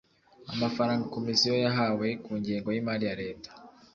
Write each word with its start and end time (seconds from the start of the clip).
amafaranga 0.53 1.11
komisiyo 1.15 1.53
yahawe 1.63 2.07
ku 2.23 2.31
ngengo 2.39 2.67
y 2.71 2.79
imari 2.81 3.05
ya 3.09 3.17
leta 3.21 3.49